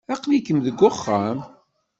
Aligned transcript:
Aql-ikem 0.13 0.59
deg 0.65 0.79
uxxam. 0.89 1.37